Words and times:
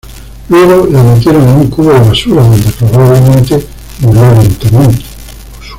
Luego 0.49 0.87
la 0.87 1.03
metieron 1.03 1.47
en 1.47 1.55
un 1.57 1.69
cubo 1.69 1.93
de 1.93 1.99
basura, 1.99 2.41
donde 2.41 2.71
probablemente 2.71 3.63
murió 3.99 4.33
lentamente. 4.33 5.05